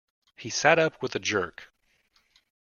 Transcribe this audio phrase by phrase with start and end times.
[0.35, 1.71] He sat up with a jerk.